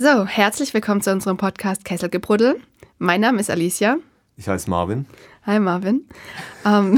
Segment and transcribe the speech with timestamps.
[0.00, 2.60] So, herzlich willkommen zu unserem Podcast Kesselgebruddel.
[2.98, 3.98] Mein Name ist Alicia.
[4.36, 5.06] Ich heiße Marvin.
[5.44, 6.04] Hi Marvin.
[6.64, 6.96] Ähm,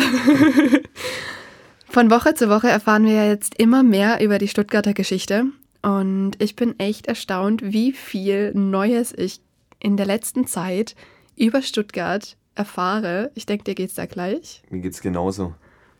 [1.88, 5.46] von Woche zu Woche erfahren wir jetzt immer mehr über die Stuttgarter Geschichte.
[5.80, 9.40] Und ich bin echt erstaunt, wie viel Neues ich
[9.78, 10.94] in der letzten Zeit
[11.36, 13.30] über Stuttgart erfahre.
[13.34, 14.62] Ich denke, dir geht es da gleich.
[14.68, 15.54] Mir geht es genauso.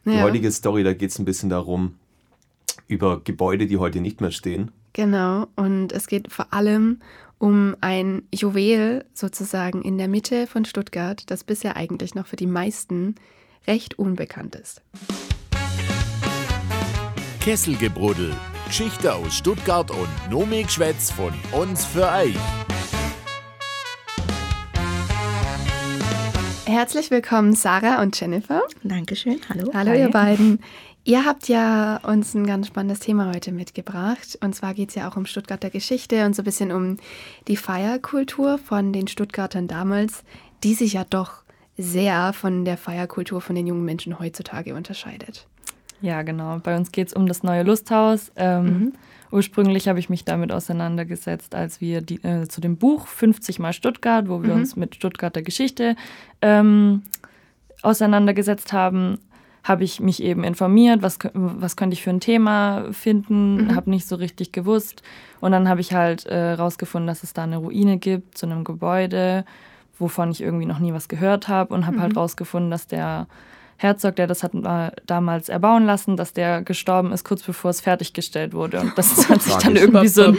[0.05, 0.13] Ja.
[0.13, 1.95] Die heutige Story, da geht es ein bisschen darum,
[2.89, 4.71] über Gebäude, die heute nicht mehr stehen.
[4.93, 7.01] Genau, und es geht vor allem
[7.39, 12.47] um ein Juwel sozusagen in der Mitte von Stuttgart, das bisher eigentlich noch für die
[12.47, 13.15] meisten
[13.67, 14.83] recht unbekannt ist.
[17.41, 18.35] Kesselgebruddel,
[18.67, 22.37] Geschichte aus Stuttgart und Nomikschwätz von uns für euch.
[26.67, 28.63] Herzlich willkommen, Sarah und Jennifer.
[28.85, 29.71] Dankeschön, hallo.
[29.75, 30.01] Hallo, Hi.
[30.01, 30.61] ihr beiden.
[31.05, 34.39] Ihr habt ja uns ein ganz spannendes Thema heute mitgebracht.
[34.43, 36.99] Und zwar geht es ja auch um Stuttgarter Geschichte und so ein bisschen um
[37.49, 40.25] die Feierkultur von den Stuttgartern damals,
[40.63, 41.43] die sich ja doch
[41.79, 45.47] sehr von der Feierkultur von den jungen Menschen heutzutage unterscheidet.
[46.03, 46.59] Ja, genau.
[46.59, 48.33] Bei uns geht es um das neue Lusthaus.
[48.37, 48.93] Ähm, mhm.
[49.33, 53.73] Ursprünglich habe ich mich damit auseinandergesetzt, als wir die, äh, zu dem Buch 50 mal
[53.73, 54.61] Stuttgart, wo wir mhm.
[54.61, 55.97] uns mit Stuttgarter Geschichte
[56.43, 57.03] ähm,
[57.83, 59.19] auseinandergesetzt haben,
[59.63, 63.77] habe ich mich eben informiert, was, was könnte ich für ein Thema finden, mhm.
[63.77, 65.03] habe nicht so richtig gewusst.
[65.41, 68.65] Und dann habe ich halt äh, rausgefunden, dass es da eine Ruine gibt zu einem
[68.65, 69.45] Gebäude,
[69.99, 72.17] wovon ich irgendwie noch nie was gehört habe und habe halt mhm.
[72.17, 73.27] halt rausgefunden, dass der
[73.83, 74.53] Herzog, der das hat
[75.07, 78.79] damals erbauen lassen, dass der gestorben ist, kurz bevor es fertiggestellt wurde.
[78.79, 80.35] Und das hat sich dann irgendwie so.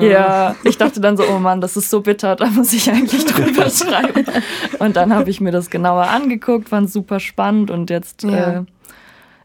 [0.00, 3.24] Ja, ich dachte dann so, oh Mann, das ist so bitter, da muss ich eigentlich
[3.26, 4.24] drüber schreiben.
[4.78, 8.60] Und dann habe ich mir das genauer angeguckt, fand super spannend und jetzt ja.
[8.60, 8.64] äh,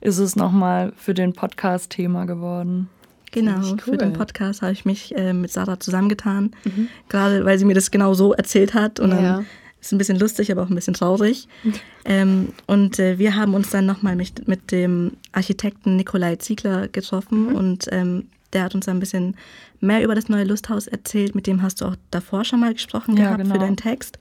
[0.01, 2.87] ist es nochmal für den Podcast Thema geworden.
[3.31, 3.79] Genau, cool.
[3.79, 6.87] für den Podcast habe ich mich äh, mit Sarah zusammengetan, mhm.
[7.09, 8.99] gerade weil sie mir das genau so erzählt hat.
[8.99, 9.43] Und dann ja.
[9.83, 11.49] Ist ein bisschen lustig, aber auch ein bisschen traurig.
[12.05, 17.49] ähm, und äh, wir haben uns dann nochmal mit, mit dem Architekten Nikolai Ziegler getroffen
[17.49, 17.55] mhm.
[17.55, 19.35] und ähm, der hat uns ein bisschen
[19.81, 21.35] mehr über das neue Lusthaus erzählt.
[21.35, 23.55] Mit dem hast du auch davor schon mal gesprochen ja, gehabt genau.
[23.55, 24.19] für deinen Text.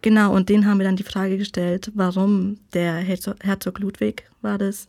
[0.00, 4.86] Genau, und den haben wir dann die Frage gestellt, warum der Herzog Ludwig war das,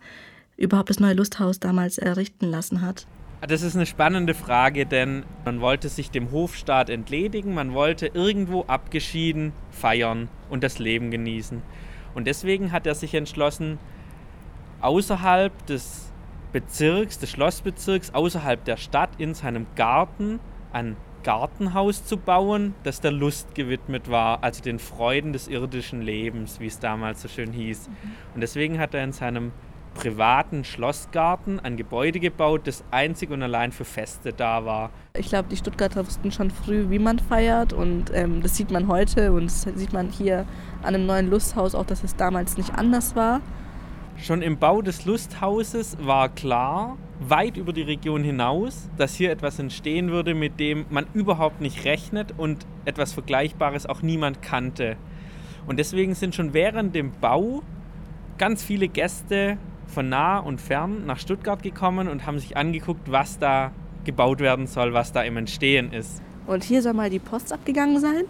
[0.55, 3.07] überhaupt das neue Lusthaus damals errichten lassen hat.
[3.41, 8.63] Das ist eine spannende Frage, denn man wollte sich dem Hofstaat entledigen, man wollte irgendwo
[8.63, 11.61] abgeschieden feiern und das Leben genießen.
[12.15, 13.79] Und deswegen hat er sich entschlossen,
[14.81, 16.11] außerhalb des
[16.51, 20.39] Bezirks, des Schlossbezirks, außerhalb der Stadt in seinem Garten
[20.73, 26.59] ein Gartenhaus zu bauen, das der Lust gewidmet war, also den Freuden des irdischen Lebens,
[26.59, 27.87] wie es damals so schön hieß.
[27.87, 27.93] Mhm.
[28.35, 29.51] Und deswegen hat er in seinem
[29.93, 34.91] privaten Schlossgarten ein Gebäude gebaut, das einzig und allein für Feste da war.
[35.13, 38.87] Ich glaube, die Stuttgarter wussten schon früh, wie man feiert und ähm, das sieht man
[38.87, 40.45] heute und das sieht man hier
[40.81, 43.41] an dem neuen Lusthaus auch, dass es damals nicht anders war.
[44.17, 49.59] Schon im Bau des Lusthauses war klar, weit über die Region hinaus, dass hier etwas
[49.59, 54.97] entstehen würde, mit dem man überhaupt nicht rechnet und etwas Vergleichbares auch niemand kannte.
[55.67, 57.61] Und deswegen sind schon während dem Bau
[58.37, 59.57] ganz viele Gäste
[59.89, 63.71] von nah und fern nach Stuttgart gekommen und haben sich angeguckt, was da
[64.05, 66.21] gebaut werden soll, was da im Entstehen ist.
[66.47, 68.23] Und hier soll mal die Post abgegangen sein?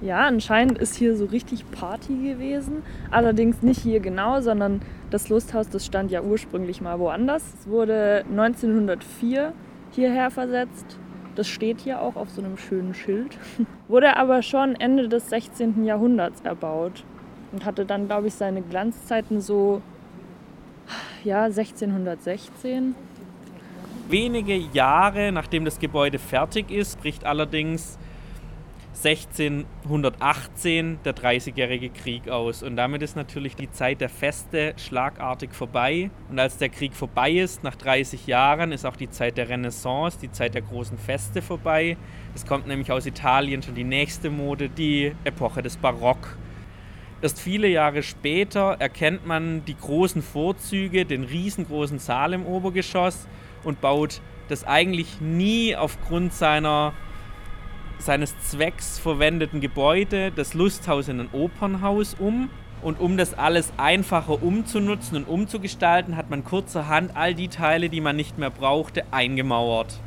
[0.00, 2.82] Ja, anscheinend ist hier so richtig Party gewesen.
[3.12, 4.80] Allerdings nicht hier genau, sondern
[5.10, 7.44] das Lusthaus, das stand ja ursprünglich mal woanders.
[7.60, 9.52] Es wurde 1904
[9.92, 10.98] hierher versetzt.
[11.36, 13.38] Das steht hier auch auf so einem schönen Schild.
[13.88, 15.84] wurde aber schon Ende des 16.
[15.84, 17.04] Jahrhunderts erbaut
[17.52, 19.82] und hatte dann, glaube ich, seine Glanzzeiten so
[21.24, 22.94] ja, 1616.
[24.08, 27.98] Wenige Jahre nachdem das Gebäude fertig ist, bricht allerdings
[29.04, 32.62] 1618 der Dreißigjährige Krieg aus.
[32.62, 36.10] Und damit ist natürlich die Zeit der Feste schlagartig vorbei.
[36.30, 40.18] Und als der Krieg vorbei ist, nach 30 Jahren, ist auch die Zeit der Renaissance,
[40.20, 41.96] die Zeit der großen Feste vorbei.
[42.34, 46.36] Es kommt nämlich aus Italien schon die nächste Mode, die Epoche des Barock.
[47.22, 53.28] Erst viele Jahre später erkennt man die großen Vorzüge, den riesengroßen Saal im Obergeschoss
[53.62, 56.94] und baut das eigentlich nie aufgrund seiner,
[57.98, 62.50] seines Zwecks verwendeten Gebäude, das Lusthaus in ein Opernhaus um.
[62.82, 68.00] Und um das alles einfacher umzunutzen und umzugestalten, hat man kurzerhand all die Teile, die
[68.00, 70.00] man nicht mehr brauchte, eingemauert.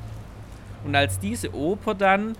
[0.83, 2.35] Und als diese Oper dann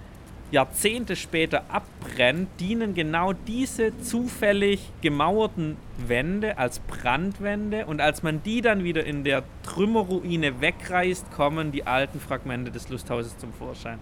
[0.51, 8.62] Jahrzehnte später abbrennt, dienen genau diese zufällig gemauerten Wände als Brandwände und als man die
[8.62, 14.00] dann wieder in der Trümmerruine wegreißt, kommen die alten Fragmente des Lusthauses zum Vorschein.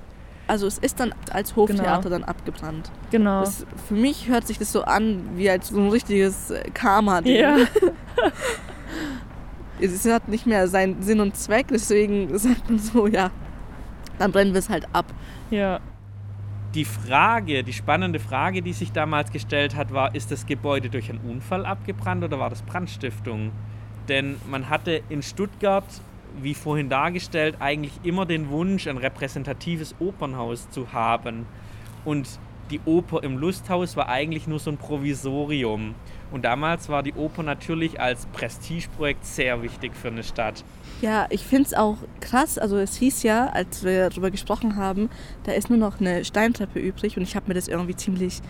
[0.48, 2.10] also es ist dann als Hoftheater genau.
[2.10, 2.92] dann abgebrannt.
[3.12, 3.42] Genau.
[3.42, 7.38] Das, für mich hört sich das so an, wie als so ein richtiges äh, Karma-Ding.
[7.38, 7.57] Ja.
[9.80, 13.31] es hat nicht mehr seinen Sinn und Zweck, deswegen sagt man so, ja,
[14.19, 15.06] dann brennen wir es halt ab.
[15.50, 15.80] Ja.
[16.75, 21.08] Die Frage, die spannende Frage, die sich damals gestellt hat, war, ist das Gebäude durch
[21.12, 23.52] einen Unfall abgebrannt oder war das Brandstiftung?
[24.08, 25.86] Denn man hatte in Stuttgart,
[26.42, 31.46] wie vorhin dargestellt, eigentlich immer den Wunsch, ein repräsentatives Opernhaus zu haben.
[32.06, 32.40] Und
[32.74, 35.94] die Oper im Lusthaus war eigentlich nur so ein Provisorium.
[36.31, 40.64] Und damals war die Oper natürlich als Prestigeprojekt sehr wichtig für eine Stadt.
[41.02, 42.58] Ja, ich finde es auch krass.
[42.58, 45.12] Also es hieß ja, als wir darüber gesprochen haben,
[45.44, 48.42] da ist nur noch eine Steintreppe übrig und ich habe mir das irgendwie ziemlich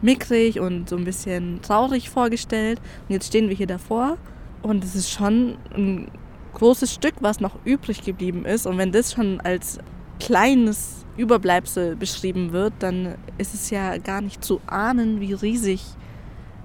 [0.00, 2.80] mickrig und so ein bisschen traurig vorgestellt.
[3.06, 4.16] Und jetzt stehen wir hier davor
[4.62, 6.10] und es ist schon ein
[6.54, 8.66] großes Stück, was noch übrig geblieben ist.
[8.66, 9.78] Und wenn das schon als
[10.18, 15.84] kleines Überbleibsel beschrieben wird, dann ist es ja gar nicht zu ahnen, wie riesig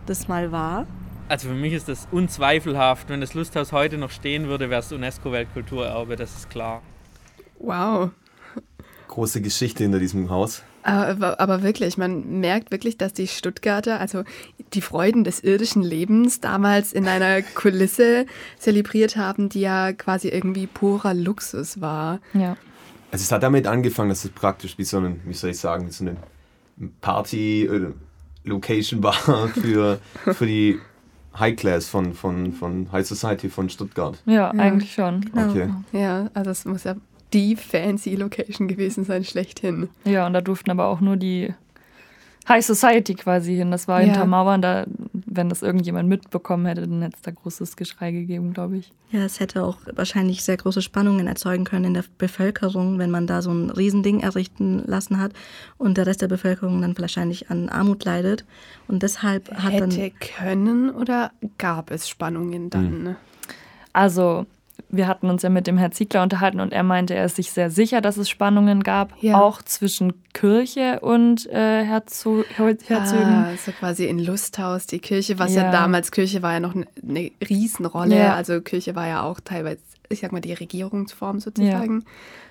[0.05, 0.85] das mal war?
[1.29, 3.09] Also für mich ist das unzweifelhaft.
[3.09, 6.81] Wenn das Lusthaus heute noch stehen würde, wäre es UNESCO-Weltkulturerbe, das ist klar.
[7.59, 8.11] Wow.
[9.07, 10.63] Große Geschichte hinter diesem Haus.
[10.83, 14.23] Aber, aber, wirklich, man merkt wirklich, dass die Stuttgarter, also
[14.73, 18.25] die Freuden des irdischen Lebens damals in einer Kulisse
[18.59, 22.19] zelebriert haben, die ja quasi irgendwie purer Luxus war.
[22.33, 22.57] Ja.
[23.13, 25.92] Also es hat damit angefangen, dass es praktisch wie so ein, wie soll ich sagen,
[25.92, 26.18] so eine
[27.00, 27.94] Party, äh,
[28.44, 29.13] Location war
[29.54, 30.00] für,
[30.33, 30.80] für die
[31.38, 34.19] High Class von, von, von High Society von Stuttgart.
[34.25, 34.50] Ja, ja.
[34.50, 35.21] eigentlich schon.
[35.21, 35.51] Genau.
[35.51, 35.69] Okay.
[35.92, 36.95] Ja, also es muss ja
[37.33, 39.89] die fancy Location gewesen sein, schlechthin.
[40.06, 41.54] Ja, und da durften aber auch nur die
[42.47, 43.71] High Society quasi hin.
[43.71, 44.07] Das war ja.
[44.07, 48.53] hinter Mauern, da, wenn das irgendjemand mitbekommen hätte, dann hätte es da großes Geschrei gegeben,
[48.53, 48.91] glaube ich.
[49.11, 53.27] Ja, es hätte auch wahrscheinlich sehr große Spannungen erzeugen können in der Bevölkerung, wenn man
[53.27, 55.33] da so ein Riesending errichten lassen hat
[55.77, 58.45] und der Rest der Bevölkerung dann wahrscheinlich an Armut leidet.
[58.87, 59.91] Und deshalb hat hätte dann.
[59.91, 63.03] Hätte können oder gab es Spannungen dann?
[63.03, 63.15] Mhm.
[63.93, 64.47] Also
[64.93, 67.51] wir hatten uns ja mit dem Herrn Ziegler unterhalten und er meinte, er ist sich
[67.51, 69.41] sehr sicher, dass es Spannungen gab, ja.
[69.41, 73.23] auch zwischen Kirche und äh, Herzo Herzögen.
[73.23, 76.75] Ah, also quasi in Lusthaus, die Kirche, was ja, ja damals, Kirche war ja noch
[76.75, 78.17] eine, eine Riesenrolle.
[78.17, 78.35] Ja.
[78.35, 79.79] Also Kirche war ja auch teilweise,
[80.09, 82.05] ich sag mal, die Regierungsform sozusagen.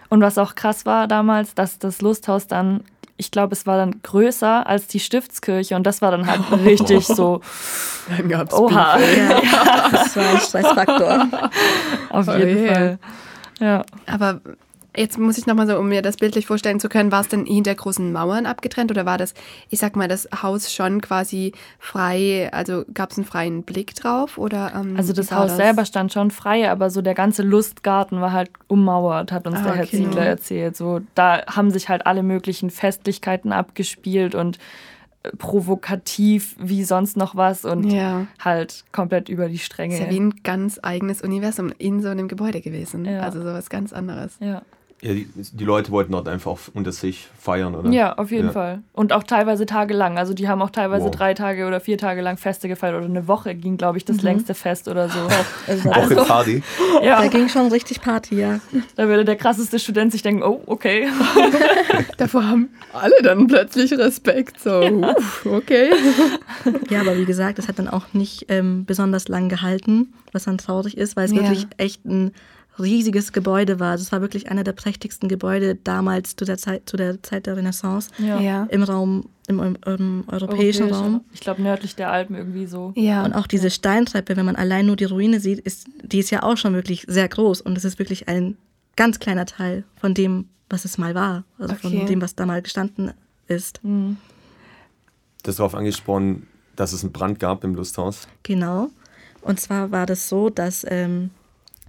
[0.08, 2.82] Und was auch krass war damals, dass das Lusthaus dann
[3.16, 7.06] ich glaube, es war dann größer als die Stiftskirche und das war dann halt richtig
[7.06, 7.40] so.
[8.08, 8.98] Dann gab's Oha.
[8.98, 9.40] Ja,
[9.92, 11.28] das war ein Stressfaktor.
[12.10, 12.98] Auf jeden oh, Fall.
[13.60, 13.84] Ja.
[14.06, 14.40] Aber
[14.94, 17.46] Jetzt muss ich nochmal so, um mir das bildlich vorstellen zu können, war es denn
[17.46, 19.32] hinter großen Mauern abgetrennt oder war das,
[19.70, 24.36] ich sag mal, das Haus schon quasi frei, also gab es einen freien Blick drauf
[24.36, 24.72] oder?
[24.74, 25.56] Ähm, also das Haus das?
[25.56, 29.62] selber stand schon frei, aber so der ganze Lustgarten war halt ummauert, hat uns ah,
[29.62, 29.96] der Herr okay.
[29.96, 30.76] Ziegler erzählt.
[30.76, 34.58] So, da haben sich halt alle möglichen Festlichkeiten abgespielt und
[35.22, 38.26] äh, provokativ wie sonst noch was und ja.
[38.38, 39.94] halt komplett über die Stränge.
[39.94, 43.06] Das ist ja wie ein ganz eigenes Universum in so einem Gebäude gewesen.
[43.06, 43.20] Ja.
[43.20, 44.36] Also sowas ganz anderes.
[44.38, 44.60] Ja.
[45.04, 47.90] Ja, die, die, Leute wollten dort einfach unter sich feiern, oder?
[47.90, 48.52] Ja, auf jeden ja.
[48.52, 48.82] Fall.
[48.92, 50.16] Und auch teilweise tagelang.
[50.16, 51.10] Also die haben auch teilweise wow.
[51.10, 52.94] drei Tage oder vier Tage lang Feste gefeiert.
[52.94, 54.22] Oder eine Woche ging, glaube ich, das mhm.
[54.22, 55.18] längste Fest oder so.
[55.66, 56.62] Also, Woche also, Party?
[57.02, 57.20] Ja.
[57.20, 58.60] Da ging schon richtig Party, ja.
[58.94, 61.08] Da würde der krasseste Student sich denken, oh, okay.
[62.16, 64.60] Davor haben alle dann plötzlich Respekt.
[64.60, 65.16] So, ja.
[65.44, 65.90] okay.
[66.90, 70.58] Ja, aber wie gesagt, es hat dann auch nicht ähm, besonders lang gehalten, was dann
[70.58, 71.38] traurig ist, weil es ja.
[71.38, 72.30] wirklich echt ein
[72.78, 73.96] riesiges Gebäude war.
[73.96, 77.56] Das war wirklich einer der prächtigsten Gebäude damals zu der Zeit, zu der, Zeit der
[77.56, 78.40] Renaissance ja.
[78.40, 78.66] Ja.
[78.70, 81.20] im Raum, im, im, im europäischen Europäisch, Raum.
[81.32, 82.92] Ich glaube nördlich der Alpen irgendwie so.
[82.96, 83.24] Ja.
[83.24, 86.42] Und auch diese Steintreppe, wenn man allein nur die Ruine sieht, ist, die ist ja
[86.42, 88.56] auch schon wirklich sehr groß und es ist wirklich ein
[88.96, 91.44] ganz kleiner Teil von dem, was es mal war.
[91.58, 91.98] Also okay.
[91.98, 93.12] von dem, was da mal gestanden
[93.48, 93.82] ist.
[93.84, 94.16] Mhm.
[95.42, 98.28] Das darauf angesprochen, dass es einen Brand gab im Lusthaus.
[98.42, 98.88] Genau.
[99.42, 101.30] Und zwar war das so, dass ähm,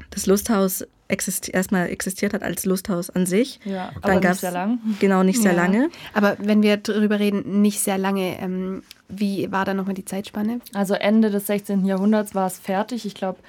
[0.09, 3.59] das Lusthaus existi erstmal existiert hat als Lusthaus an sich.
[3.65, 4.79] Ja, Dann aber nicht sehr lang.
[4.99, 5.61] Genau, nicht sehr ja.
[5.61, 5.89] lange.
[6.13, 10.59] Aber wenn wir darüber reden, nicht sehr lange, ähm, wie war da nochmal die Zeitspanne?
[10.73, 11.85] Also Ende des 16.
[11.85, 13.39] Jahrhunderts war es fertig, ich glaube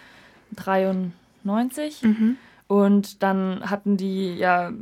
[0.56, 2.02] 93.
[2.02, 2.36] Mhm.
[2.66, 4.72] Und dann hatten die ja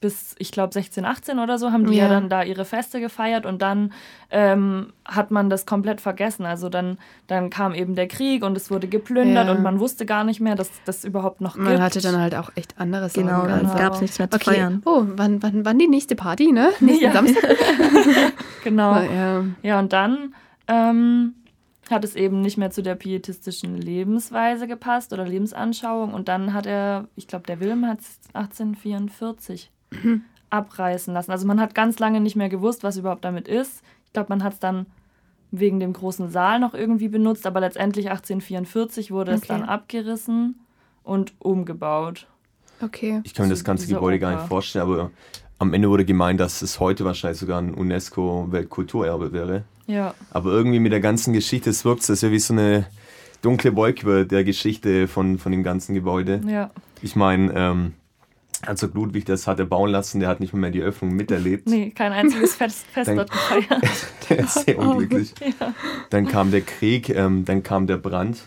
[0.00, 2.04] bis, ich glaube, 16, 18 oder so, haben die ja.
[2.04, 2.10] ja.
[2.10, 3.92] dann da ihre Feste gefeiert und dann
[4.30, 6.46] ähm, hat man das komplett vergessen.
[6.46, 9.52] Also dann, dann kam eben der Krieg und es wurde geplündert ja.
[9.52, 11.78] und man wusste gar nicht mehr, dass das überhaupt noch man gibt.
[11.78, 13.74] Man hatte dann halt auch echt anderes Genau, dann genau.
[13.74, 14.54] gab es nichts mehr zu okay.
[14.54, 14.82] feiern.
[14.84, 16.70] Oh, wann, wann, wann die nächste Party, ne?
[16.80, 17.12] Nächsten ja.
[17.12, 17.56] Samstag?
[18.64, 19.00] genau.
[19.00, 19.44] Ja.
[19.62, 20.34] ja, und dann
[20.68, 21.34] ähm,
[21.90, 26.66] hat es eben nicht mehr zu der pietistischen Lebensweise gepasst oder Lebensanschauung und dann hat
[26.66, 27.98] er, ich glaube, der Wilhelm hat
[28.34, 29.72] 1844
[30.50, 31.30] abreißen lassen.
[31.30, 33.82] Also man hat ganz lange nicht mehr gewusst, was überhaupt damit ist.
[34.06, 34.86] Ich glaube, man hat es dann
[35.50, 39.40] wegen dem großen Saal noch irgendwie benutzt, aber letztendlich 1844 wurde okay.
[39.42, 40.60] es dann abgerissen
[41.02, 42.26] und umgebaut.
[42.80, 43.20] Okay.
[43.24, 44.30] Ich kann mir das ganze Gebäude Oper.
[44.30, 45.10] gar nicht vorstellen, aber
[45.58, 49.64] am Ende wurde gemeint, dass es heute wahrscheinlich sogar ein UNESCO-Weltkulturerbe wäre.
[49.86, 50.14] Ja.
[50.30, 52.86] Aber irgendwie mit der ganzen Geschichte, es wirkt es ja wie so eine
[53.42, 56.40] dunkle Wolke der Geschichte von, von dem ganzen Gebäude.
[56.46, 56.70] Ja.
[57.02, 57.94] Ich meine, ähm,
[58.66, 61.68] also Ludwig das hat er bauen lassen, der hat nicht mehr die Öffnung miterlebt.
[61.68, 63.82] Nee, kein einziges Fest, Fest dort gefeiert.
[64.28, 65.34] der ist sehr unglücklich.
[65.40, 65.74] ja.
[66.10, 68.42] Dann kam der Krieg, ähm, dann kam der Brand.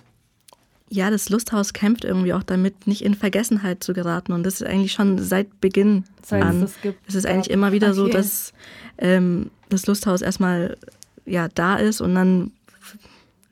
[0.89, 4.33] Ja, das Lusthaus kämpft irgendwie auch damit, nicht in Vergessenheit zu geraten.
[4.33, 6.63] Und das ist eigentlich schon seit Beginn seit an.
[6.63, 7.53] Es, gibt, es ist eigentlich ja.
[7.53, 7.95] immer wieder okay.
[7.95, 8.53] so, dass
[8.97, 10.77] ähm, das Lusthaus erstmal
[11.25, 12.51] ja, da ist und dann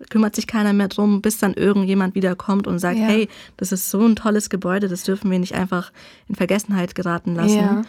[0.10, 3.06] kümmert sich keiner mehr drum, bis dann irgendjemand wiederkommt und sagt, ja.
[3.06, 5.92] hey, das ist so ein tolles Gebäude, das dürfen wir nicht einfach
[6.28, 7.58] in Vergessenheit geraten lassen.
[7.58, 7.82] Ja.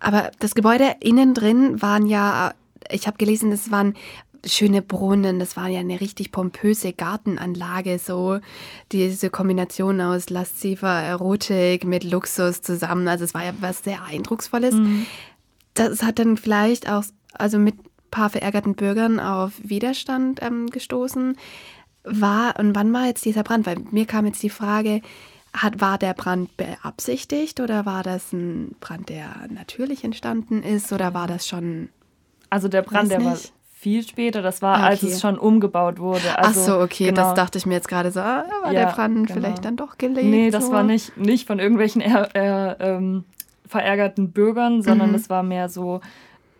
[0.00, 2.54] Aber das Gebäude innen drin waren ja,
[2.90, 3.94] ich habe gelesen, das waren
[4.44, 8.40] schöne Brunnen, das war ja eine richtig pompöse Gartenanlage, so
[8.90, 13.06] diese Kombination aus lasziver Erotik mit Luxus zusammen.
[13.06, 14.74] Also es war ja was sehr Eindrucksvolles.
[14.74, 15.06] Mhm.
[15.74, 17.04] Das hat dann vielleicht auch,
[17.34, 17.76] also mit
[18.12, 21.36] paar verärgerten Bürgern auf Widerstand ähm, gestoßen.
[22.04, 23.66] War, und wann war jetzt dieser Brand?
[23.66, 25.02] Weil mir kam jetzt die Frage,
[25.52, 31.14] hat, war der Brand beabsichtigt oder war das ein Brand, der natürlich entstanden ist oder
[31.14, 31.88] war das schon.
[32.50, 33.36] Also der Brand, der war
[33.82, 34.84] viel später, das war, okay.
[34.84, 36.38] als es schon umgebaut wurde.
[36.38, 37.22] Also, Ach so, okay, genau.
[37.22, 39.40] das dachte ich mir jetzt gerade so, ah, war ja, der Brand genau.
[39.40, 40.28] vielleicht dann doch gelegt?
[40.28, 40.72] Nee, das so.
[40.72, 43.24] war nicht, nicht von irgendwelchen eher, eher, ähm,
[43.66, 45.12] verärgerten Bürgern, sondern mhm.
[45.14, 46.00] das war mehr so,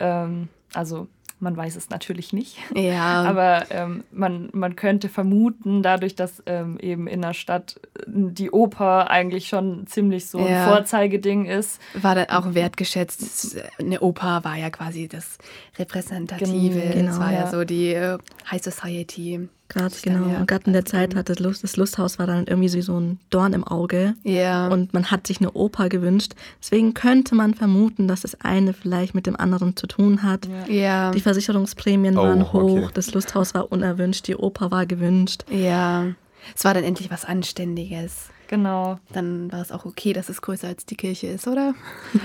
[0.01, 1.07] ähm, also
[1.43, 2.57] man weiß es natürlich nicht.
[2.75, 3.23] Ja.
[3.29, 8.51] Aber ähm, man, man könnte vermuten, dadurch, dass ähm, eben in der Stadt äh, die
[8.51, 10.65] Oper eigentlich schon ziemlich so ja.
[10.65, 11.81] ein Vorzeigeding ist.
[11.95, 13.57] War dann auch wertgeschätzt.
[13.79, 15.39] Eine Oper war ja quasi das
[15.79, 16.81] Repräsentative.
[16.95, 18.19] Genau, es war ja, ja so die äh,
[18.51, 19.49] High Society.
[19.73, 20.29] Gerade, genau.
[20.29, 20.39] Ja.
[20.39, 23.19] Und gerade in der Zeit hat das, Lust, das Lusthaus war dann irgendwie so ein
[23.31, 24.15] Dorn im Auge.
[24.23, 24.69] Ja.
[24.69, 26.35] Und man hat sich eine Oper gewünscht.
[26.61, 30.47] Deswegen könnte man vermuten, dass das eine vielleicht mit dem anderen zu tun hat.
[30.69, 31.11] Ja.
[31.13, 32.91] Die Versicherungsprämien oh, waren hoch, okay.
[32.95, 35.45] das Lusthaus war unerwünscht, die Oper war gewünscht.
[35.51, 36.07] Ja.
[36.55, 38.29] Es war dann endlich was Anständiges.
[38.49, 38.99] Genau.
[39.15, 41.75] Dann war es auch okay, dass es größer als die Kirche ist, oder?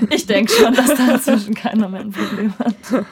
[0.10, 2.75] Ich denke schon, dass da inzwischen keiner mehr ein Problem hat.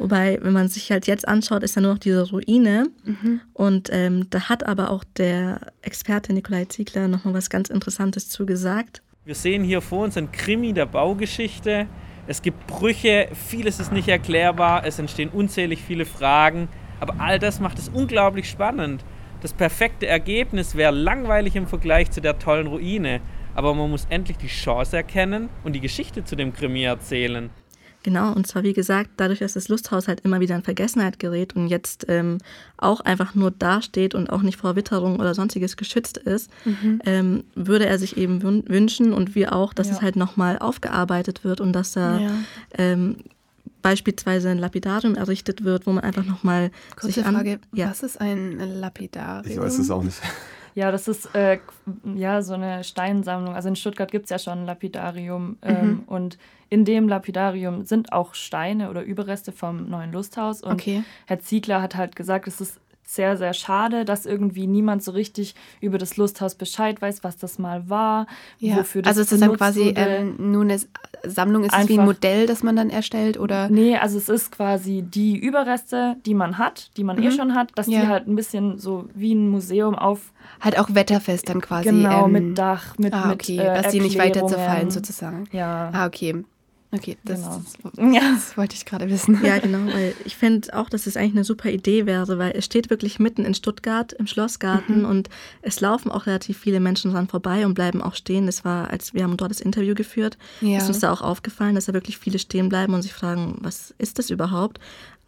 [0.00, 2.86] Wobei, wenn man sich halt jetzt anschaut, ist ja nur noch diese Ruine.
[3.04, 3.42] Mhm.
[3.52, 9.02] Und ähm, da hat aber auch der Experte Nikolai Ziegler nochmal was ganz Interessantes zugesagt.
[9.26, 11.86] Wir sehen hier vor uns ein Krimi der Baugeschichte.
[12.26, 16.68] Es gibt Brüche, vieles ist nicht erklärbar, es entstehen unzählig viele Fragen.
[16.98, 19.04] Aber all das macht es unglaublich spannend.
[19.42, 23.20] Das perfekte Ergebnis wäre langweilig im Vergleich zu der tollen Ruine.
[23.54, 27.50] Aber man muss endlich die Chance erkennen und die Geschichte zu dem Krimi erzählen.
[28.02, 31.54] Genau, und zwar wie gesagt, dadurch, dass das Lusthaus halt immer wieder in Vergessenheit gerät
[31.54, 32.38] und jetzt ähm,
[32.78, 37.02] auch einfach nur dasteht und auch nicht vor Witterung oder sonstiges geschützt ist, mhm.
[37.04, 39.94] ähm, würde er sich eben wünschen und wir auch, dass ja.
[39.94, 42.30] es halt nochmal aufgearbeitet wird und dass da ja.
[42.78, 43.16] ähm,
[43.82, 47.34] beispielsweise ein Lapidarium errichtet wird, wo man einfach nochmal sich an...
[47.34, 47.90] Frage, ja.
[47.90, 49.52] was ist ein Lapidarium?
[49.52, 50.20] Ich weiß es auch nicht.
[50.80, 51.58] Ja, das ist äh,
[52.14, 53.54] ja so eine Steinsammlung.
[53.54, 56.02] Also in Stuttgart gibt es ja schon ein Lapidarium ähm, mhm.
[56.06, 56.38] und
[56.70, 60.62] in dem Lapidarium sind auch Steine oder Überreste vom neuen Lusthaus.
[60.62, 61.04] Und okay.
[61.26, 62.80] Herr Ziegler hat halt gesagt, es ist
[63.10, 67.58] sehr, sehr schade, dass irgendwie niemand so richtig über das Lusthaus Bescheid weiß, was das
[67.58, 68.26] mal war,
[68.60, 68.76] ja.
[68.76, 70.78] wofür das Also es ist dann quasi ähm, nur eine
[71.24, 73.68] Sammlung, ist es wie ein Modell, das man dann erstellt oder?
[73.68, 77.26] Nee, also es ist quasi die Überreste, die man hat, die man eh mhm.
[77.26, 78.02] eh schon hat, dass ja.
[78.02, 80.32] die halt ein bisschen so wie ein Museum auf...
[80.60, 81.88] Halt auch wetterfest dann quasi.
[81.88, 83.56] Genau, ähm, mit Dach, mit, ah, okay.
[83.56, 85.48] mit äh, Dass die nicht weiter zerfallen sozusagen.
[85.50, 85.90] Ja.
[85.92, 86.44] Ah, okay.
[86.92, 87.62] Okay, das, genau.
[87.82, 88.32] das, ja.
[88.34, 89.38] das, wollte ich gerade wissen.
[89.44, 92.64] Ja, genau, weil ich finde auch, dass es eigentlich eine super Idee wäre, weil es
[92.64, 95.04] steht wirklich mitten in Stuttgart im Schlossgarten mhm.
[95.04, 95.28] und
[95.62, 98.46] es laufen auch relativ viele Menschen dran vorbei und bleiben auch stehen.
[98.46, 100.78] Das war, als wir haben dort das Interview geführt, ja.
[100.78, 103.94] ist uns da auch aufgefallen, dass da wirklich viele stehen bleiben und sich fragen, was
[103.98, 104.80] ist das überhaupt?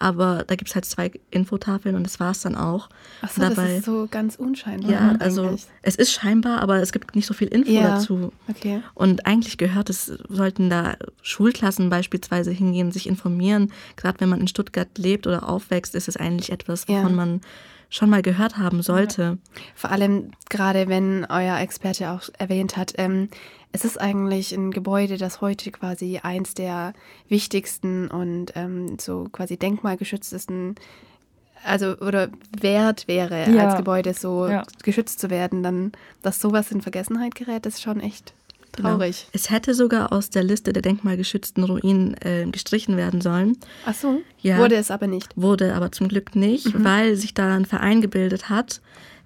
[0.03, 2.89] Aber da gibt es halt zwei Infotafeln und das war es dann auch.
[3.21, 4.91] Ach so, Dabei, das ist so ganz unscheinbar.
[4.91, 5.67] Ja, also eigentlich.
[5.83, 8.33] es ist scheinbar, aber es gibt nicht so viel Info ja, dazu.
[8.49, 8.83] Okay.
[8.95, 13.73] Und eigentlich gehört es, sollten da Schulklassen beispielsweise hingehen, sich informieren.
[13.97, 17.17] Gerade wenn man in Stuttgart lebt oder aufwächst, ist es eigentlich etwas, wovon ja.
[17.17, 17.41] man
[17.93, 19.23] schon mal gehört haben sollte.
[19.23, 19.37] Ja.
[19.75, 23.29] Vor allem gerade, wenn euer Experte auch erwähnt hat, ähm,
[23.73, 26.93] es ist eigentlich ein Gebäude, das heute quasi eins der
[27.29, 30.75] wichtigsten und ähm, so quasi denkmalgeschütztesten,
[31.65, 32.29] also oder
[32.61, 33.69] wert wäre, ja.
[33.69, 34.63] als Gebäude so ja.
[34.83, 38.35] geschützt zu werden, dann, dass sowas in Vergessenheit gerät, ist schon echt
[38.73, 39.27] Traurig.
[39.27, 39.31] Genau.
[39.35, 43.59] Es hätte sogar aus der Liste der denkmalgeschützten Ruinen äh, gestrichen werden sollen.
[43.85, 45.29] Ach so, ja, wurde es aber nicht.
[45.37, 46.85] Wurde aber zum Glück nicht, mhm.
[46.85, 48.81] weil sich da ein Verein gebildet hat.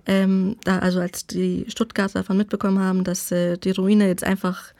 [0.06, 4.72] Ähm, da, also als die Stuttgarter davon mitbekommen haben, dass äh, die Ruine jetzt einfach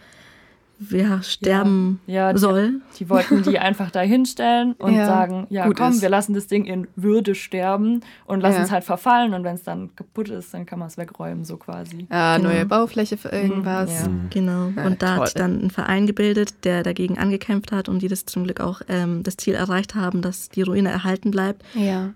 [0.78, 2.80] wer sterben ja, ja, soll.
[2.95, 6.02] Die, die, wollten die einfach da hinstellen und ja, sagen, ja komm, ist.
[6.02, 9.62] wir lassen das Ding in Würde sterben und lassen es halt verfallen und wenn es
[9.62, 12.06] dann kaputt ist, dann kann man es wegräumen, so quasi.
[12.11, 12.50] Ja, genau.
[12.50, 14.06] neue Baufläche für irgendwas.
[14.06, 14.28] Mhm.
[14.30, 14.66] Genau.
[14.66, 15.18] und da toll.
[15.18, 18.61] hat sich dann ein Verein gebildet, der dagegen angekämpft hat und die das zum Glück
[18.61, 21.64] auch ähm, das Ziel erreicht haben, dass die Ruine erhalten bleibt.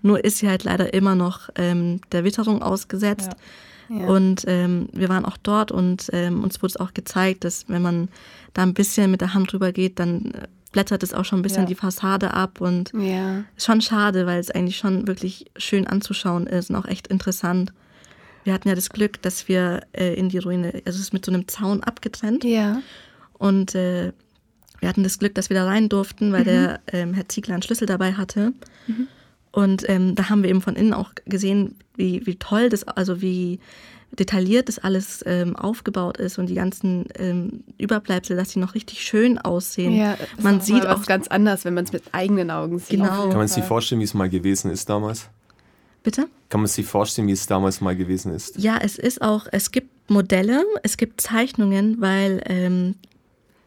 [0.01, 3.31] Nur ist sie halt leider immer noch ähm, der Witterung ausgesetzt.
[3.91, 7.81] Und ähm, wir waren auch dort und ähm, uns wurde es auch gezeigt, dass wenn
[7.81, 8.07] man
[8.53, 11.43] da ein bisschen mit der Hand drüber geht, dann äh, blättert es auch schon ein
[11.43, 11.67] bisschen ja.
[11.67, 13.43] die Fassade ab und ja.
[13.55, 17.73] ist schon schade, weil es eigentlich schon wirklich schön anzuschauen ist und auch echt interessant.
[18.43, 21.25] Wir hatten ja das Glück, dass wir äh, in die Ruine, also es ist mit
[21.25, 22.43] so einem Zaun abgetrennt.
[22.43, 22.81] Ja.
[23.33, 24.13] Und äh,
[24.79, 26.45] wir hatten das Glück, dass wir da rein durften, weil mhm.
[26.45, 28.53] der ähm, Herr Ziegler einen Schlüssel dabei hatte.
[28.87, 29.07] Mhm.
[29.51, 33.21] Und ähm, da haben wir eben von innen auch gesehen, wie, wie toll das, also
[33.21, 33.59] wie
[34.17, 39.03] detailliert das alles ähm, aufgebaut ist und die ganzen ähm, Überbleibsel, dass sie noch richtig
[39.03, 39.95] schön aussehen.
[39.95, 42.99] Ja, man auch sieht auch ganz anders, wenn man es mit eigenen Augen sieht.
[42.99, 43.29] Genau.
[43.29, 45.29] Kann man sich vorstellen, wie es mal gewesen ist damals?
[46.03, 46.27] Bitte?
[46.49, 48.57] Kann man sich vorstellen, wie es damals mal gewesen ist?
[48.57, 52.95] Ja, es ist auch, es gibt Modelle, es gibt Zeichnungen, weil ähm,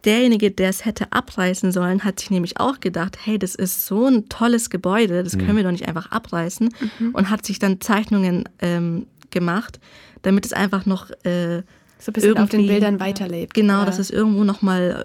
[0.05, 4.07] derjenige, der es hätte abreißen sollen, hat sich nämlich auch gedacht, hey, das ist so
[4.07, 5.57] ein tolles Gebäude, das können mhm.
[5.57, 7.15] wir doch nicht einfach abreißen mhm.
[7.15, 9.79] und hat sich dann Zeichnungen ähm, gemacht,
[10.23, 11.63] damit es einfach noch äh,
[11.99, 13.55] so ein bisschen auf den Bildern weiterlebt.
[13.55, 13.85] Genau, ja.
[13.85, 15.05] dass es irgendwo nochmal,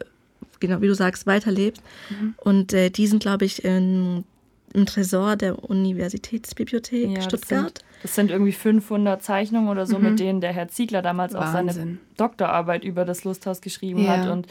[0.59, 1.81] genau wie du sagst, weiterlebt.
[2.09, 2.35] Mhm.
[2.37, 4.23] Und äh, die sind, glaube ich, in,
[4.73, 7.49] im Tresor der Universitätsbibliothek ja, Stuttgart.
[7.49, 10.09] Das sind, das sind, irgendwie 500 Zeichnungen oder so, mhm.
[10.09, 11.69] mit denen der Herr Ziegler damals Wahnsinn.
[11.69, 14.17] auch seine Doktorarbeit über das Lusthaus geschrieben ja.
[14.17, 14.29] hat.
[14.29, 14.47] Und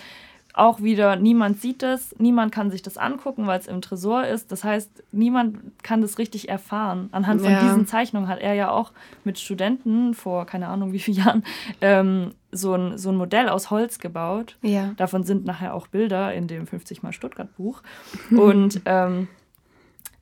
[0.58, 4.50] auch wieder, niemand sieht das, niemand kann sich das angucken, weil es im Tresor ist.
[4.50, 7.08] Das heißt, niemand kann das richtig erfahren.
[7.12, 7.62] Anhand von ja.
[7.62, 8.92] diesen Zeichnungen hat er ja auch
[9.24, 11.44] mit Studenten vor keine Ahnung wie vielen Jahren
[11.80, 14.56] ähm, so, ein, so ein Modell aus Holz gebaut.
[14.62, 14.92] Ja.
[14.96, 17.82] Davon sind nachher auch Bilder in dem 50 mal Stuttgart Buch.
[18.30, 19.28] Und ähm,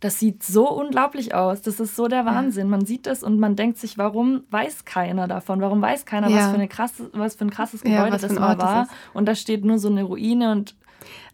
[0.06, 1.62] das sieht so unglaublich aus.
[1.62, 2.70] Das ist so der Wahnsinn.
[2.70, 5.60] Man sieht das und man denkt sich, warum weiß keiner davon?
[5.60, 6.36] Warum weiß keiner, ja.
[6.36, 8.88] was, für eine krasse, was für ein krasses Gebäude ja, das mal war?
[9.14, 10.76] Und da steht nur so eine Ruine und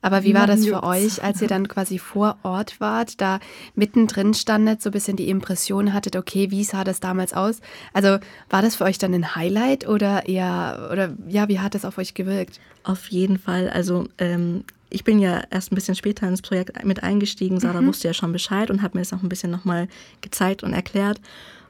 [0.03, 3.38] aber wie war das für euch, als ihr dann quasi vor Ort wart, da
[3.77, 7.61] mittendrin standet, so ein bisschen die Impression hattet, okay, wie sah das damals aus?
[7.92, 8.18] Also
[8.51, 11.98] war das für euch dann ein Highlight oder eher, oder ja, wie hat das auf
[11.98, 12.61] euch gewirkt?
[12.83, 13.70] Auf jeden Fall.
[13.70, 17.61] Also ähm, ich bin ja erst ein bisschen später ins Projekt mit eingestiegen.
[17.61, 17.87] Sarah mhm.
[17.87, 19.87] wusste ja schon Bescheid und hat mir das auch ein bisschen nochmal
[20.20, 21.20] gezeigt und erklärt.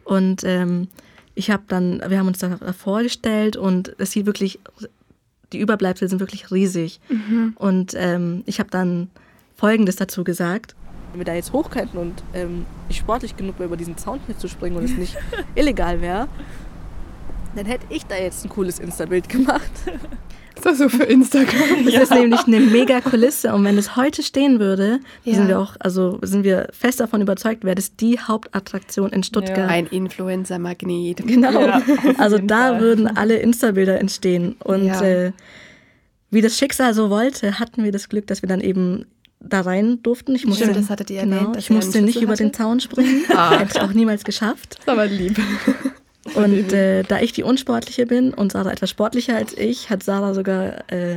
[0.04, 0.88] Und ähm,
[1.34, 4.58] ich habe dann, wir haben uns da vorgestellt und es sieht wirklich,
[5.52, 7.00] die Überbleibsel sind wirklich riesig.
[7.08, 7.54] Mhm.
[7.56, 9.10] Und ähm, ich habe dann
[9.56, 10.74] Folgendes dazu gesagt.
[11.12, 14.20] Wenn wir da jetzt hoch könnten und ähm, ich sportlich genug wäre, über diesen Zaun
[14.26, 15.16] hier zu springen und es nicht
[15.54, 16.28] illegal wäre,
[17.54, 19.70] dann hätte ich da jetzt ein cooles Insta-Bild gemacht.
[20.54, 21.84] Ist das so für Instagram?
[21.84, 22.00] Das ja.
[22.02, 25.34] ist nämlich eine mega Kulisse und wenn es heute stehen würde, ja.
[25.34, 29.58] sind wir auch, also sind wir fest davon überzeugt, wäre das die Hauptattraktion in Stuttgart.
[29.58, 29.66] Ja.
[29.66, 31.22] Ein Influencer-Magnet.
[31.32, 31.80] Genau.
[32.18, 32.80] also da Fall.
[32.80, 35.32] würden alle Insta-Bilder entstehen und äh,
[36.30, 39.06] wie das Schicksal so wollte, hatten wir das Glück, dass wir dann eben
[39.40, 40.34] da rein durften.
[40.34, 41.56] Ich musste, Stimmt, das hattet ihr genau, erwähnt.
[41.56, 42.24] Ich musste nicht hatte?
[42.24, 43.24] über den Zaun springen.
[43.28, 43.58] Ah.
[43.58, 44.78] Hätte ich auch niemals geschafft.
[44.86, 45.38] Das war lieb.
[46.34, 50.34] Und äh, da ich die Unsportliche bin und Sarah etwas sportlicher als ich, hat Sarah
[50.34, 51.16] sogar äh,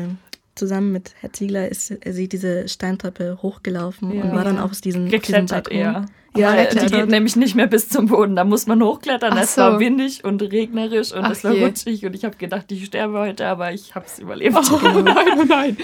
[0.56, 4.24] zusammen mit Herr Ziegler ist sie diese Steintreppe hochgelaufen ja.
[4.24, 5.78] und war dann auch aus diesem, diesem Balkon.
[5.78, 6.06] Eher.
[6.36, 8.36] Ja, die geht nämlich nicht mehr bis zum Boden.
[8.36, 9.34] Da muss man hochklettern.
[9.34, 9.62] Ach es so.
[9.62, 11.64] war windig und regnerisch und Ach es war je.
[11.64, 14.56] rutschig und ich habe gedacht, ich sterbe heute, aber ich habe es überlebt.
[14.56, 15.78] Oh nein, oh nein.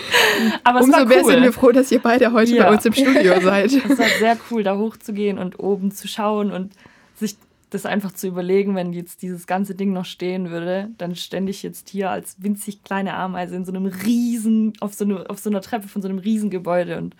[0.64, 1.06] aber Umso cool.
[1.06, 2.66] mehr sind wir froh, dass ihr beide heute ja.
[2.66, 3.72] bei uns im Studio seid.
[3.72, 6.74] Es war sehr cool, da hochzugehen und oben zu schauen und
[7.16, 7.38] sich
[7.72, 11.64] das einfach zu überlegen, wenn jetzt dieses ganze Ding noch stehen würde, dann stände ich
[11.64, 15.50] jetzt hier als winzig kleine Ameise in so einem riesen, auf so, eine, auf so
[15.50, 17.16] einer Treppe von so einem Riesengebäude und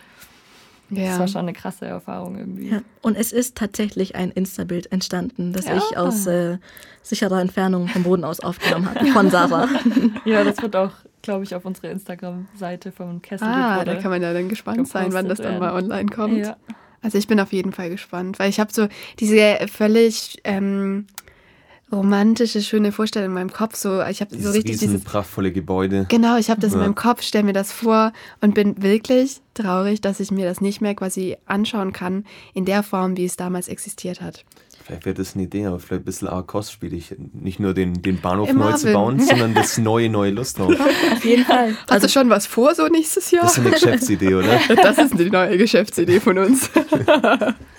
[0.90, 1.06] ja.
[1.08, 2.70] das war schon eine krasse Erfahrung irgendwie.
[2.70, 2.82] Ja.
[3.02, 5.78] Und es ist tatsächlich ein Insta-Bild entstanden, das ja.
[5.78, 6.58] ich aus äh,
[7.02, 9.70] sicherer Entfernung vom Boden aus aufgenommen habe, von Sarah.
[10.26, 13.48] ja, das wird auch, glaube ich, auf unserer Instagram-Seite vom Kessel.
[13.48, 16.38] Ah, da kann man ja dann gespannt sein, wann das dann mal online kommt.
[16.38, 16.58] Ja.
[17.02, 18.88] Also ich bin auf jeden Fall gespannt, weil ich habe so
[19.20, 21.08] diese völlig ähm,
[21.92, 23.76] romantische, schöne Vorstellung in meinem Kopf.
[23.76, 26.06] So, ich habe so richtig dieses prachtvolle Gebäude.
[26.10, 26.78] Genau, ich habe das ja.
[26.78, 30.62] in meinem Kopf, stelle mir das vor und bin wirklich traurig, dass ich mir das
[30.62, 34.46] nicht mehr quasi anschauen kann in der Form, wie es damals existiert hat.
[34.92, 37.16] Vielleicht wäre das eine Idee, aber vielleicht ein bisschen arg kostspielig.
[37.32, 40.76] Nicht nur den, den Bahnhof Ey, neu zu bauen, sondern das neue, neue Lusthaus.
[41.14, 41.70] Auf jeden Fall.
[41.70, 43.44] Hast also, du schon was vor so nächstes Jahr?
[43.44, 44.60] Das ist eine Geschäftsidee, oder?
[44.82, 46.70] Das ist die neue Geschäftsidee von uns.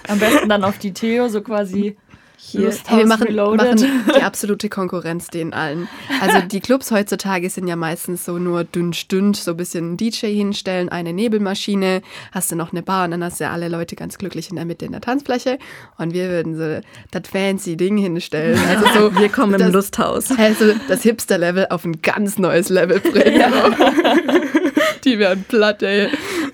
[0.09, 1.99] Am besten dann auf die Theo, so quasi
[2.45, 3.77] hier, hey, wir machen, machen,
[4.17, 5.89] die absolute Konkurrenz den allen.
[6.21, 10.27] Also die Clubs heutzutage sind ja meistens so nur dünn stünd, so ein bisschen DJ
[10.35, 12.03] hinstellen, eine Nebelmaschine,
[12.33, 14.57] hast du noch eine Bar und dann hast du ja alle Leute ganz glücklich in
[14.57, 15.59] der Mitte in der Tanzfläche
[15.99, 18.59] und wir würden so das fancy Ding hinstellen.
[18.69, 20.31] Also so, wir kommen das, im Lusthaus.
[20.37, 23.41] Also das Hipster-Level auf ein ganz neues Level bringen.
[23.41, 23.51] Ja.
[25.05, 26.09] die werden platt, ey.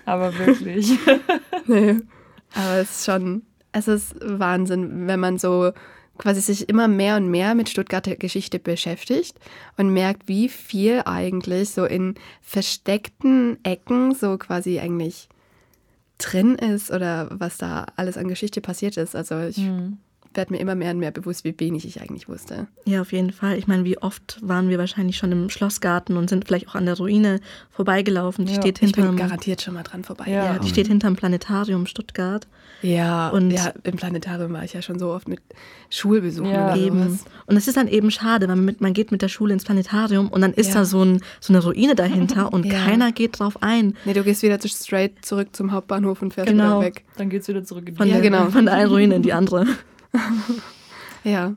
[0.05, 0.92] Aber wirklich.
[1.66, 1.96] nee.
[2.55, 3.42] Aber es ist schon
[3.79, 5.73] es ist Wahnsinn, wenn man so
[6.19, 9.38] quasi sich immer mehr und mehr mit Stuttgarter Geschichte beschäftigt
[9.77, 15.29] und merkt, wie viel eigentlich so in versteckten Ecken so quasi eigentlich
[16.19, 19.14] drin ist oder was da alles an Geschichte passiert ist.
[19.14, 19.99] Also ich mhm
[20.38, 22.68] werde mir immer mehr und mehr bewusst, wie wenig ich eigentlich wusste.
[22.87, 23.59] Ja, auf jeden Fall.
[23.59, 26.87] Ich meine, wie oft waren wir wahrscheinlich schon im Schlossgarten und sind vielleicht auch an
[26.87, 28.46] der Ruine vorbeigezogen.
[28.46, 30.24] Die ja, steht hinterm, ich bin garantiert schon mal dran vorbei.
[30.29, 32.46] Ja, ja die steht hinterm Planetarium Stuttgart.
[32.81, 35.40] Ja, und ja, im Planetarium war ich ja schon so oft mit
[35.90, 36.72] Schulbesuchen ja.
[36.72, 37.18] oder eben.
[37.46, 40.29] Und es ist dann eben schade, man, mit, man geht mit der Schule ins Planetarium
[40.29, 40.74] und dann ist ja.
[40.74, 42.85] da so, ein, so eine Ruine dahinter und ja.
[42.85, 43.96] keiner geht drauf ein.
[44.05, 46.79] Nee, du gehst wieder straight zurück zum Hauptbahnhof und fährst genau.
[46.79, 47.05] wieder weg.
[47.16, 48.51] Dann geht's wieder zurück in die von, ja, genau.
[48.51, 49.66] von der einen Ruine in die andere.
[51.25, 51.55] ja,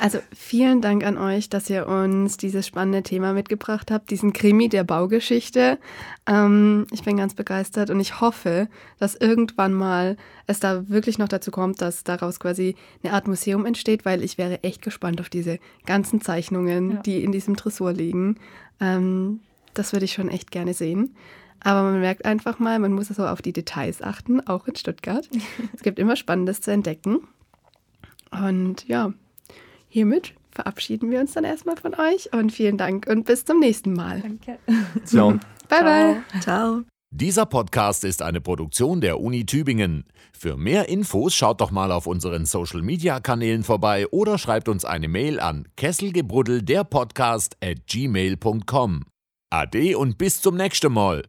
[0.00, 4.68] also vielen Dank an euch, dass ihr uns dieses spannende Thema mitgebracht habt, diesen Krimi
[4.68, 5.78] der Baugeschichte.
[6.26, 8.68] Ähm, ich bin ganz begeistert und ich hoffe,
[9.00, 13.66] dass irgendwann mal es da wirklich noch dazu kommt, dass daraus quasi eine Art Museum
[13.66, 16.96] entsteht, weil ich wäre echt gespannt auf diese ganzen Zeichnungen, ja.
[17.02, 18.36] die in diesem Tresor liegen.
[18.80, 19.40] Ähm,
[19.74, 21.16] das würde ich schon echt gerne sehen.
[21.60, 25.28] Aber man merkt einfach mal, man muss so auf die Details achten, auch in Stuttgart.
[25.74, 27.26] es gibt immer Spannendes zu entdecken.
[28.30, 29.12] Und ja,
[29.88, 33.92] hiermit verabschieden wir uns dann erstmal von euch und vielen Dank und bis zum nächsten
[33.92, 34.20] Mal.
[34.20, 34.58] Danke.
[35.04, 35.38] Ciao.
[35.68, 36.40] Bye, bye.
[36.40, 36.82] Ciao.
[37.10, 40.04] Dieser Podcast ist eine Produktion der Uni Tübingen.
[40.32, 44.84] Für mehr Infos schaut doch mal auf unseren Social Media Kanälen vorbei oder schreibt uns
[44.84, 49.04] eine Mail an kesselgebruddel der Podcast at gmail.com.
[49.50, 51.22] Ade und bis zum nächsten Mal.